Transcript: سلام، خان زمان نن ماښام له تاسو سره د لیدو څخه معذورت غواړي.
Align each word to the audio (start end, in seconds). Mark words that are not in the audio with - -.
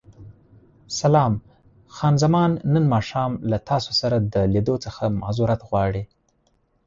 سلام، 0.99 1.33
خان 1.95 2.15
زمان 2.23 2.51
نن 2.73 2.83
ماښام 2.93 3.31
له 3.49 3.57
تاسو 3.69 3.91
سره 4.01 4.17
د 4.33 4.35
لیدو 4.53 4.75
څخه 4.85 5.03
معذورت 5.19 5.61
غواړي. 5.69 6.03